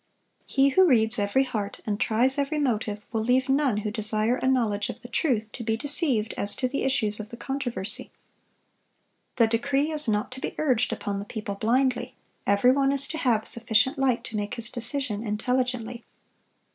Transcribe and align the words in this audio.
He 0.47 0.69
who 0.69 0.87
reads 0.87 1.19
every 1.19 1.43
heart, 1.43 1.79
and 1.85 1.99
tries 1.99 2.39
every 2.39 2.57
motive, 2.57 3.03
will 3.11 3.21
leave 3.21 3.47
none 3.47 3.77
who 3.77 3.91
desire 3.91 4.33
a 4.37 4.47
knowledge 4.47 4.89
of 4.89 5.01
the 5.01 5.07
truth, 5.07 5.51
to 5.51 5.63
be 5.63 5.77
deceived 5.77 6.33
as 6.37 6.55
to 6.55 6.67
the 6.67 6.83
issues 6.83 7.19
of 7.19 7.29
the 7.29 7.37
controversy. 7.37 8.09
The 9.35 9.45
decree 9.45 9.91
is 9.91 10.07
not 10.07 10.31
to 10.31 10.39
be 10.41 10.55
urged 10.57 10.91
upon 10.91 11.19
the 11.19 11.25
people 11.25 11.53
blindly. 11.53 12.15
Every 12.47 12.71
one 12.71 12.91
is 12.91 13.05
to 13.09 13.19
have 13.19 13.45
sufficient 13.47 13.99
light 13.99 14.23
to 14.23 14.35
make 14.35 14.55
his 14.55 14.71
decision 14.71 15.21
intelligently. 15.23 16.03